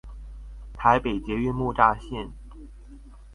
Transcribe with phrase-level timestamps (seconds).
[0.73, 2.29] 台北捷運木柵線